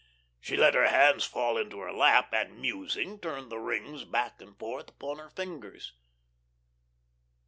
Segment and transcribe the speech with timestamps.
[0.39, 4.57] She let her hands fall into her lap, and, musing, turned the rings back and
[4.57, 5.93] forth upon her fingers.